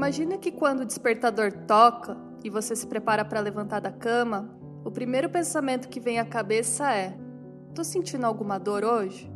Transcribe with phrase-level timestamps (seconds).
[0.00, 4.48] Imagina que quando o despertador toca e você se prepara para levantar da cama,
[4.82, 7.14] o primeiro pensamento que vem à cabeça é:
[7.74, 9.30] tô sentindo alguma dor hoje?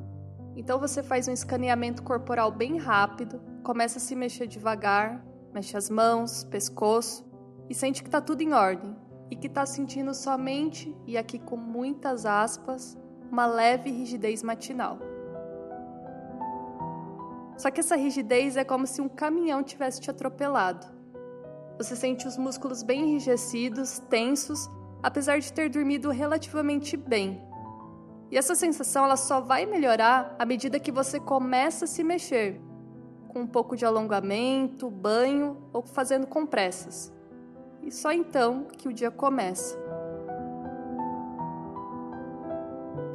[0.57, 5.23] Então você faz um escaneamento corporal bem rápido, começa a se mexer devagar,
[5.53, 7.31] mexe as mãos, pescoço
[7.69, 8.97] e sente que está tudo em ordem
[9.31, 12.97] e que está sentindo somente, e aqui com muitas aspas,
[13.31, 14.99] uma leve rigidez matinal.
[17.57, 20.87] Só que essa rigidez é como se um caminhão tivesse te atropelado.
[21.79, 24.69] Você sente os músculos bem enrijecidos, tensos,
[25.03, 27.43] apesar de ter dormido relativamente bem.
[28.31, 32.61] E essa sensação ela só vai melhorar à medida que você começa a se mexer,
[33.29, 37.13] com um pouco de alongamento, banho ou fazendo compressas.
[37.83, 39.79] E só então que o dia começa.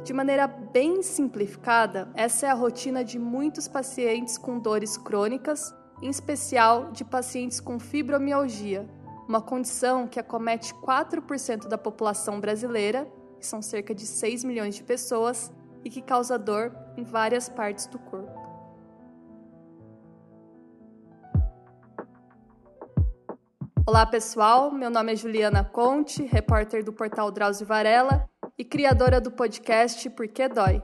[0.02, 6.08] De maneira bem simplificada, essa é a rotina de muitos pacientes com dores crônicas, em
[6.08, 8.88] especial de pacientes com fibromialgia,
[9.28, 13.06] uma condição que acomete 4% da população brasileira,
[13.38, 15.52] que são cerca de 6 milhões de pessoas,
[15.84, 18.40] e que causa dor em várias partes do corpo.
[23.86, 28.29] Olá pessoal, meu nome é Juliana Conte, repórter do portal Drauzio Varela
[28.60, 30.82] e criadora do podcast Por que Dói.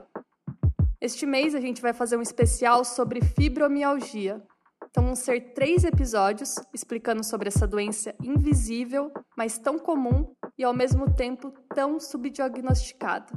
[0.99, 4.41] Este mês a gente vai fazer um especial sobre fibromialgia.
[4.89, 10.73] Então vão ser três episódios explicando sobre essa doença invisível, mas tão comum e ao
[10.73, 13.31] mesmo tempo tão subdiagnosticada.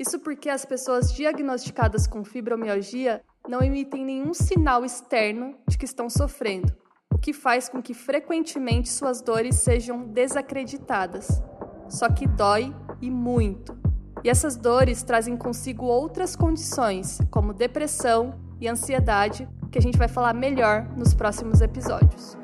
[0.00, 6.10] Isso porque as pessoas diagnosticadas com fibromialgia não emitem nenhum sinal externo de que estão
[6.10, 6.76] sofrendo,
[7.14, 11.40] o que faz com que frequentemente suas dores sejam desacreditadas.
[11.88, 13.76] Só que dói e muito.
[14.22, 20.08] E essas dores trazem consigo outras condições, como depressão e ansiedade, que a gente vai
[20.08, 22.36] falar melhor nos próximos episódios.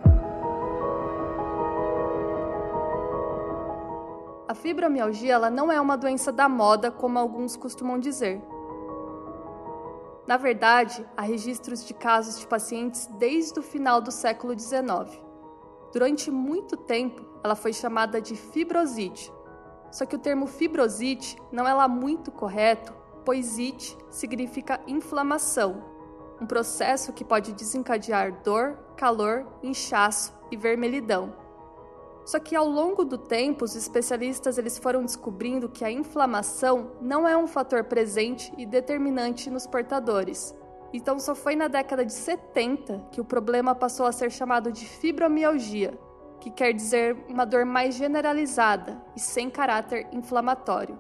[4.47, 8.43] A fibromialgia ela não é uma doença da moda, como alguns costumam dizer.
[10.27, 15.21] Na verdade, há registros de casos de pacientes desde o final do século XIX.
[15.93, 19.33] Durante muito tempo, ela foi chamada de fibrosite,
[19.91, 22.93] só que o termo fibrosite não é lá muito correto,
[23.25, 25.85] pois it significa inflamação,
[26.41, 31.35] um processo que pode desencadear dor, calor, inchaço e vermelhidão.
[32.25, 37.27] Só que ao longo do tempo, os especialistas eles foram descobrindo que a inflamação não
[37.27, 40.55] é um fator presente e determinante nos portadores.
[40.93, 44.87] Então só foi na década de 70 que o problema passou a ser chamado de
[44.87, 45.99] fibromialgia,
[46.41, 50.99] que quer dizer uma dor mais generalizada e sem caráter inflamatório.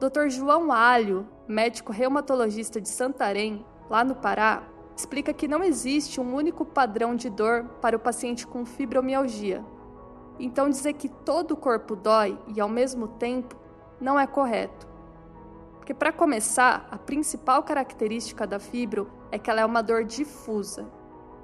[0.00, 0.28] Dr.
[0.28, 4.62] João Alho, médico reumatologista de Santarém, lá no Pará,
[4.96, 9.62] explica que não existe um único padrão de dor para o paciente com fibromialgia.
[10.38, 13.54] Então, dizer que todo o corpo dói e ao mesmo tempo
[14.00, 14.88] não é correto.
[15.76, 20.90] Porque, para começar, a principal característica da fibro é que ela é uma dor difusa,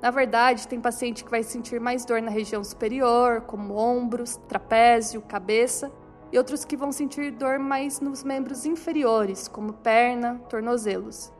[0.06, 5.20] na verdade, tem paciente que vai sentir mais dor na região superior, como ombros, trapézio,
[5.20, 5.90] cabeça,
[6.30, 11.32] e outros que vão sentir dor mais nos membros inferiores, como perna, tornozelos.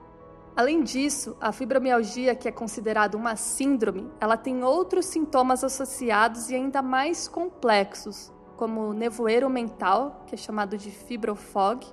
[0.57, 6.57] Além disso, a fibromialgia, que é considerada uma síndrome, ela tem outros sintomas associados e
[6.57, 11.87] ainda mais complexos, como nevoeiro mental, que é chamado de fibrofog,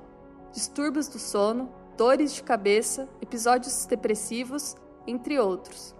[0.51, 4.75] distúrbios do sono, dores de cabeça, episódios depressivos,
[5.05, 5.93] entre outros.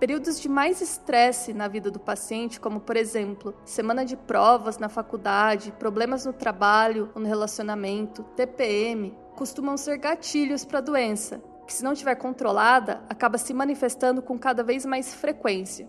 [0.00, 4.88] Períodos de mais estresse na vida do paciente, como por exemplo, semana de provas na
[4.88, 11.72] faculdade, problemas no trabalho ou no relacionamento, TPM, costumam ser gatilhos para a doença, que
[11.74, 15.86] se não estiver controlada, acaba se manifestando com cada vez mais frequência.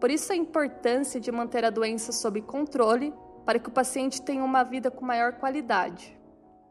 [0.00, 3.14] Por isso a importância de manter a doença sob controle
[3.44, 6.15] para que o paciente tenha uma vida com maior qualidade.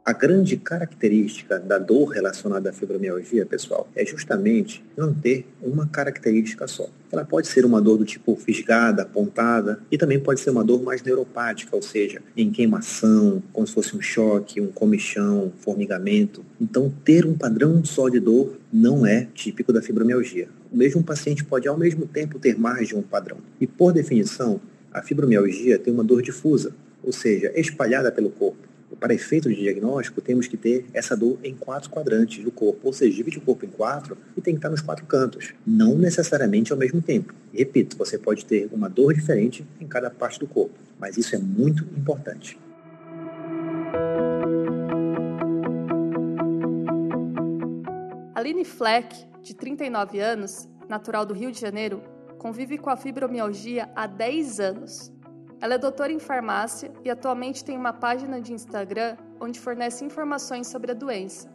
[0.08, 6.68] A grande característica da dor relacionada à fibromialgia, pessoal, é justamente não ter uma característica
[6.68, 6.88] só.
[7.12, 10.84] Ela pode ser uma dor do tipo fisgada, apontada, e também pode ser uma dor
[10.84, 16.46] mais neuropática, ou seja, em queimação, como se fosse um choque, um comichão, formigamento.
[16.62, 20.50] Então, ter um padrão só de dor não é típico da fibromialgia.
[20.72, 23.38] O mesmo paciente pode, ao mesmo tempo, ter mais de um padrão.
[23.60, 24.62] E, por definição,
[24.94, 30.22] a fibromialgia tem uma dor difusa, ou seja, espalhada pelo corpo para efeito de diagnóstico,
[30.22, 33.66] temos que ter essa dor em quatro quadrantes do corpo, ou seja, divide o corpo
[33.66, 37.34] em quatro e tem que estar nos quatro cantos, não necessariamente ao mesmo tempo.
[37.54, 41.40] Repito, você pode ter uma dor diferente em cada parte do corpo, mas isso é
[41.40, 42.58] muito importante.
[48.34, 52.02] Aline Fleck, de 39 anos, natural do Rio de Janeiro,
[52.38, 55.12] convive com a fibromialgia há 10 anos.
[55.62, 60.68] Ela é doutora em farmácia e atualmente tem uma página de Instagram onde fornece informações
[60.68, 61.50] sobre a doença.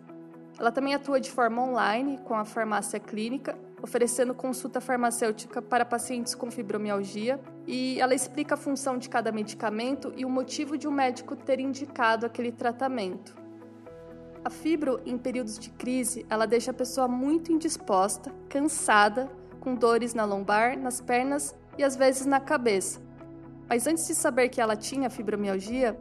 [0.59, 6.35] Ela também atua de forma online com a farmácia clínica, oferecendo consulta farmacêutica para pacientes
[6.35, 10.91] com fibromialgia, e ela explica a função de cada medicamento e o motivo de um
[10.91, 13.35] médico ter indicado aquele tratamento.
[14.45, 19.31] A fibro, em períodos de crise, ela deixa a pessoa muito indisposta, cansada,
[19.61, 23.01] com dores na lombar, nas pernas e às vezes na cabeça.
[23.71, 25.97] Mas antes de saber que ela tinha fibromialgia,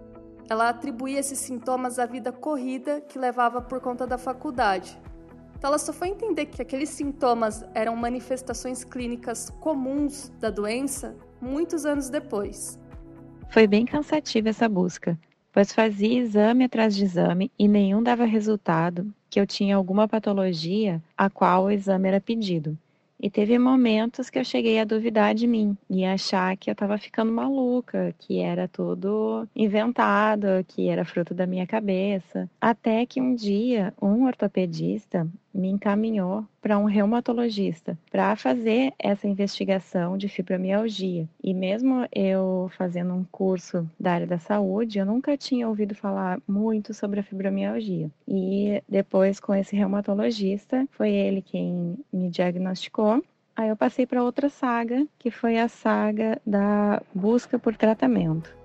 [0.50, 5.00] ela atribuía esses sintomas à vida corrida que levava por conta da faculdade.
[5.56, 11.86] Então ela só foi entender que aqueles sintomas eram manifestações clínicas comuns da doença muitos
[11.86, 12.80] anos depois.
[13.52, 15.16] Foi bem cansativa essa busca,
[15.52, 21.04] pois fazia exame atrás de exame e nenhum dava resultado que eu tinha alguma patologia
[21.16, 22.76] a qual o exame era pedido.
[23.22, 26.98] E teve momentos que eu cheguei a duvidar de mim e achar que eu estava
[26.98, 32.50] ficando maluca, que era tudo inventado, que era fruto da minha cabeça.
[32.62, 40.18] Até que um dia um ortopedista me encaminhou para um reumatologista para fazer essa investigação
[40.18, 41.28] de fibromialgia.
[41.44, 46.40] E mesmo eu fazendo um curso da área da saúde, eu nunca tinha ouvido falar
[46.48, 48.10] muito sobre a fibromialgia.
[48.28, 53.24] E depois com esse reumatologista, foi ele quem me diagnosticou
[53.60, 58.56] Aí eu passei para outra saga, que foi a saga da busca por tratamento.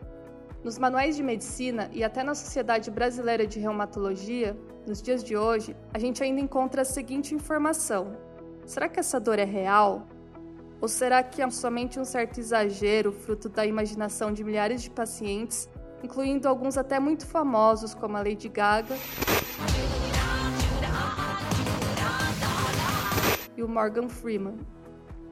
[0.65, 4.57] Nos manuais de medicina e até na Sociedade Brasileira de Reumatologia,
[4.87, 8.17] nos dias de hoje, a gente ainda encontra a seguinte informação:
[8.65, 10.09] será que essa dor é real?
[10.81, 15.69] Ou será que é somente um certo exagero fruto da imaginação de milhares de pacientes,
[16.03, 18.97] incluindo alguns até muito famosos como a Lady Gaga
[23.55, 24.57] e o Morgan Freeman?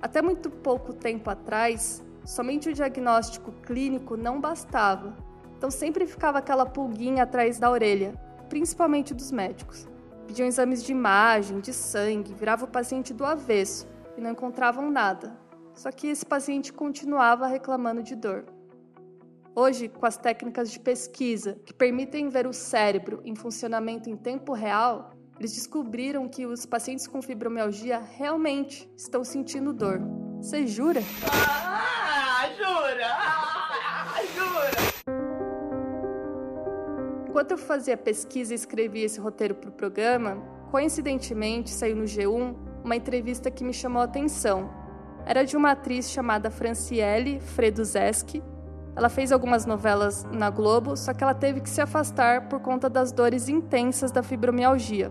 [0.02, 5.16] Até muito pouco tempo atrás, somente o diagnóstico clínico não bastava,
[5.56, 8.14] então sempre ficava aquela pulguinha atrás da orelha
[8.52, 9.88] principalmente dos médicos.
[10.26, 15.34] Pediam exames de imagem, de sangue, virava o paciente do avesso e não encontravam nada.
[15.72, 18.44] Só que esse paciente continuava reclamando de dor.
[19.56, 24.52] Hoje, com as técnicas de pesquisa que permitem ver o cérebro em funcionamento em tempo
[24.52, 29.98] real, eles descobriram que os pacientes com fibromialgia realmente estão sentindo dor.
[30.42, 31.00] Você jura?
[31.24, 31.71] Ah,
[37.32, 40.36] Enquanto eu fazia pesquisa e escrevia esse roteiro para o programa,
[40.70, 44.70] coincidentemente saiu no G1 uma entrevista que me chamou a atenção.
[45.24, 48.42] Era de uma atriz chamada Franciele Freduzeski.
[48.94, 52.90] Ela fez algumas novelas na Globo, só que ela teve que se afastar por conta
[52.90, 55.10] das dores intensas da fibromialgia.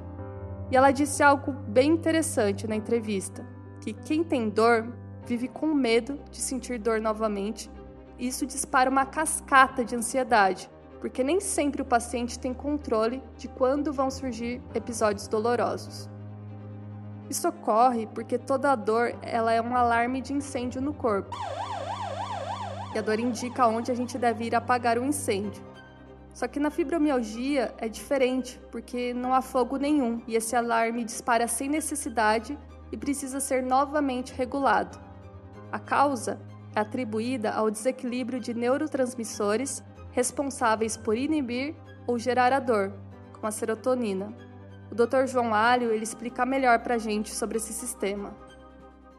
[0.70, 3.44] E ela disse algo bem interessante na entrevista:
[3.82, 4.94] que quem tem dor
[5.26, 7.68] vive com medo de sentir dor novamente,
[8.20, 10.70] e isso dispara uma cascata de ansiedade
[11.02, 16.08] porque nem sempre o paciente tem controle de quando vão surgir episódios dolorosos.
[17.28, 21.36] Isso ocorre porque toda dor ela é um alarme de incêndio no corpo.
[22.94, 25.64] E a dor indica onde a gente deve ir apagar o incêndio.
[26.34, 31.48] Só que na fibromialgia é diferente, porque não há fogo nenhum e esse alarme dispara
[31.48, 32.58] sem necessidade
[32.92, 35.00] e precisa ser novamente regulado.
[35.72, 36.40] A causa
[36.76, 41.74] é atribuída ao desequilíbrio de neurotransmissores responsáveis por inibir
[42.08, 42.94] ou gerar a dor,
[43.34, 44.34] como a serotonina.
[44.92, 45.26] O Dr.
[45.26, 48.36] João Alho ele explica melhor para a gente sobre esse sistema.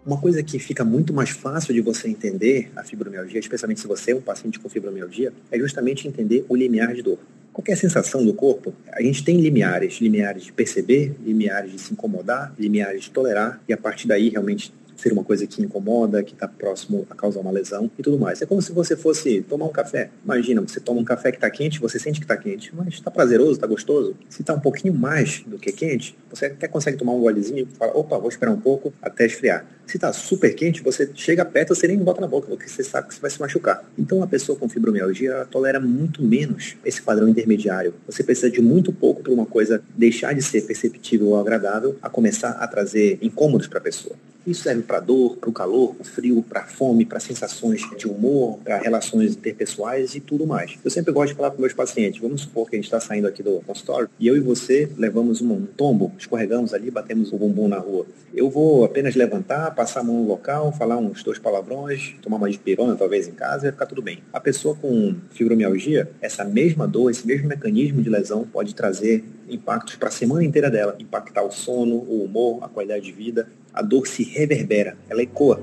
[0.05, 4.11] Uma coisa que fica muito mais fácil de você entender a fibromialgia, especialmente se você
[4.11, 7.19] é um paciente com fibromialgia, é justamente entender o limiar de dor.
[7.53, 12.53] Qualquer sensação do corpo, a gente tem limiares, limiares de perceber, limiares de se incomodar,
[12.59, 16.47] limiares de tolerar, e a partir daí realmente ser uma coisa que incomoda, que está
[16.47, 18.41] próximo a causar uma lesão e tudo mais.
[18.41, 20.11] É como se você fosse tomar um café.
[20.25, 23.11] Imagina, você toma um café que está quente, você sente que está quente, mas está
[23.11, 24.15] prazeroso, está gostoso.
[24.29, 27.77] Se está um pouquinho mais do que quente, você até consegue tomar um golezinho e
[27.77, 29.67] fala, opa, vou esperar um pouco até esfriar.
[29.87, 33.09] Se está super quente, você chega perto, você nem bota na boca, porque você sabe
[33.09, 33.85] que você vai se machucar.
[33.99, 37.93] Então, a pessoa com fibromialgia tolera muito menos esse padrão intermediário.
[38.07, 42.09] Você precisa de muito pouco para uma coisa deixar de ser perceptível ou agradável a
[42.09, 44.17] começar a trazer incômodos para a pessoa.
[44.47, 48.09] Isso serve para dor, para o calor, para o frio, para fome, para sensações de
[48.09, 50.79] humor, para relações interpessoais e tudo mais.
[50.85, 53.29] Eu sempre gosto de falar para meus pacientes, vamos supor que a gente está saindo
[53.29, 57.69] aqui do consultório e eu e você levamos um tombo, escorregamos ali, batemos o bumbum
[57.69, 58.07] na rua.
[58.35, 62.51] Eu vou apenas levantar, passar a mão no local, falar uns dois palavrões, tomar uma
[62.51, 64.19] dipirona talvez em casa e vai ficar tudo bem.
[64.33, 69.97] A pessoa com fibromialgia, essa mesma dor, esse mesmo mecanismo de lesão pode trazer impactos
[69.97, 73.49] para a semana inteira dela, impactar o sono, o humor, a qualidade de vida.
[73.73, 75.63] A dor se reverbera, ela ecoa.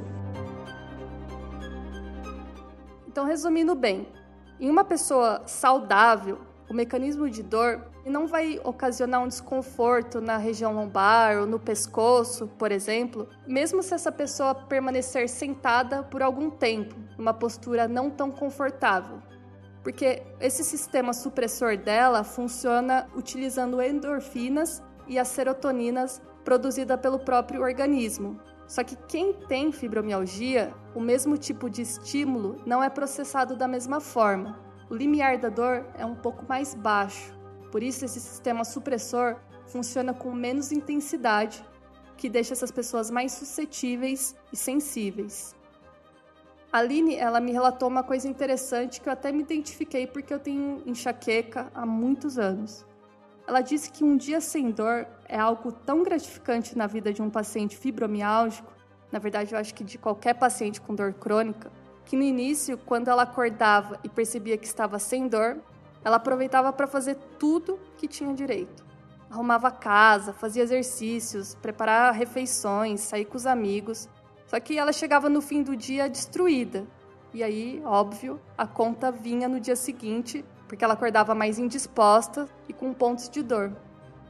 [3.07, 4.07] Então, resumindo bem,
[4.59, 10.73] em uma pessoa saudável, o mecanismo de dor não vai ocasionar um desconforto na região
[10.73, 16.95] lombar ou no pescoço, por exemplo, mesmo se essa pessoa permanecer sentada por algum tempo,
[17.17, 19.19] numa postura não tão confortável.
[19.89, 28.39] Porque esse sistema supressor dela funciona utilizando endorfinas e as serotoninas produzidas pelo próprio organismo.
[28.67, 33.99] Só que quem tem fibromialgia, o mesmo tipo de estímulo não é processado da mesma
[33.99, 34.59] forma.
[34.91, 37.35] O limiar da dor é um pouco mais baixo.
[37.71, 41.65] Por isso esse sistema supressor funciona com menos intensidade,
[42.15, 45.55] que deixa essas pessoas mais suscetíveis e sensíveis.
[46.71, 50.39] A Aline, ela me relatou uma coisa interessante que eu até me identifiquei porque eu
[50.39, 52.85] tenho enxaqueca há muitos anos.
[53.47, 57.29] Ela disse que um dia sem dor é algo tão gratificante na vida de um
[57.29, 58.71] paciente fibromialgico,
[59.11, 61.71] na verdade eu acho que de qualquer paciente com dor crônica,
[62.05, 65.57] que no início, quando ela acordava e percebia que estava sem dor,
[66.03, 68.85] ela aproveitava para fazer tudo que tinha direito.
[69.29, 74.07] Arrumava a casa, fazia exercícios, preparava refeições, sair com os amigos.
[74.49, 76.87] Só que ela chegava no fim do dia destruída.
[77.31, 82.73] E aí, óbvio, a conta vinha no dia seguinte porque ela acordava mais indisposta e
[82.73, 83.71] com pontos de dor.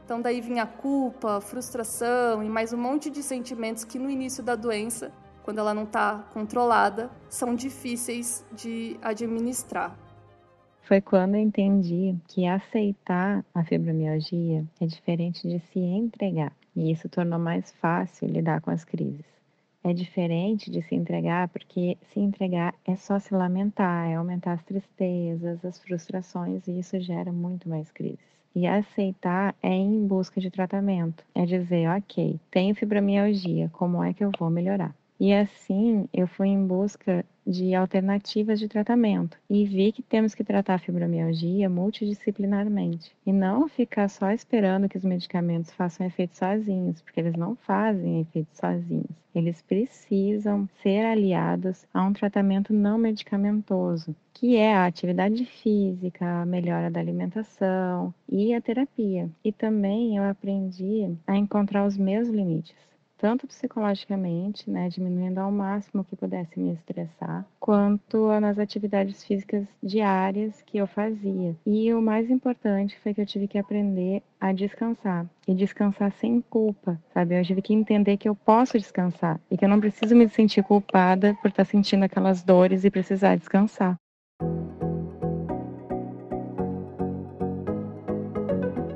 [0.04, 4.42] Então daí vinha a culpa, frustração e mais um monte de sentimentos que no início
[4.42, 5.10] da doença,
[5.42, 9.96] quando ela não está controlada, são difíceis de administrar.
[10.82, 17.08] Foi quando eu entendi que aceitar a fibromialgia é diferente de se entregar, e isso
[17.08, 19.39] tornou mais fácil lidar com as crises
[19.82, 24.64] é diferente de se entregar, porque se entregar é só se lamentar, é aumentar as
[24.64, 28.18] tristezas, as frustrações, e isso gera muito mais crises.
[28.54, 34.24] E aceitar é em busca de tratamento, é dizer, ok, tenho fibromialgia, como é que
[34.24, 34.94] eu vou melhorar?
[35.20, 40.42] E assim eu fui em busca de alternativas de tratamento e vi que temos que
[40.42, 47.02] tratar a fibromialgia multidisciplinarmente e não ficar só esperando que os medicamentos façam efeito sozinhos,
[47.02, 49.10] porque eles não fazem efeito sozinhos.
[49.34, 56.46] Eles precisam ser aliados a um tratamento não medicamentoso, que é a atividade física, a
[56.46, 59.28] melhora da alimentação e a terapia.
[59.44, 62.89] E também eu aprendi a encontrar os meus limites
[63.20, 69.66] tanto psicologicamente, né, diminuindo ao máximo o que pudesse me estressar, quanto nas atividades físicas
[69.82, 71.54] diárias que eu fazia.
[71.66, 76.40] E o mais importante foi que eu tive que aprender a descansar e descansar sem
[76.40, 77.38] culpa, sabe?
[77.38, 80.62] Eu tive que entender que eu posso descansar e que eu não preciso me sentir
[80.62, 83.96] culpada por estar sentindo aquelas dores e precisar descansar.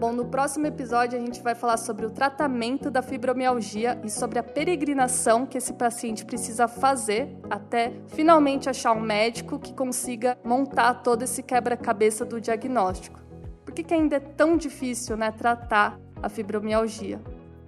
[0.05, 4.39] Bom, no próximo episódio a gente vai falar sobre o tratamento da fibromialgia e sobre
[4.39, 10.93] a peregrinação que esse paciente precisa fazer até finalmente achar um médico que consiga montar
[11.03, 13.19] todo esse quebra-cabeça do diagnóstico.
[13.65, 17.19] Por que, que ainda é tão difícil né, tratar a fibromialgia?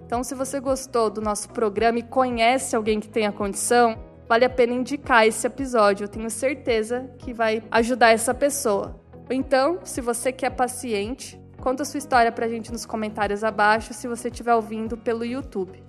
[0.05, 3.97] Então, se você gostou do nosso programa e conhece alguém que tem a condição,
[4.29, 6.03] vale a pena indicar esse episódio.
[6.03, 9.01] Eu tenho certeza que vai ajudar essa pessoa.
[9.27, 13.93] Ou então, se você que é paciente, Conta sua história pra gente nos comentários abaixo
[13.93, 15.83] se você estiver ouvindo pelo YouTube.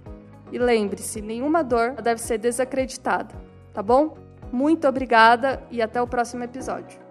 [0.50, 3.34] E lembre-se, nenhuma dor deve ser desacreditada,
[3.72, 4.16] tá bom?
[4.50, 7.07] Muito obrigada e até o próximo episódio.